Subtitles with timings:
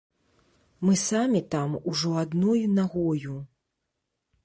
[0.87, 3.39] Мы самі там ужо адной нагою.